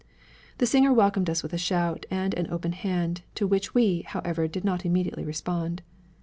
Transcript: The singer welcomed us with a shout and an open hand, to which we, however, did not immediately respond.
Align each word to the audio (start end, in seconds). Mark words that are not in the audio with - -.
The 0.57 0.65
singer 0.65 0.91
welcomed 0.91 1.29
us 1.29 1.43
with 1.43 1.53
a 1.53 1.59
shout 1.59 2.07
and 2.09 2.33
an 2.33 2.47
open 2.49 2.71
hand, 2.71 3.21
to 3.35 3.45
which 3.45 3.75
we, 3.75 4.01
however, 4.01 4.47
did 4.47 4.65
not 4.65 4.83
immediately 4.83 5.23
respond. 5.23 5.83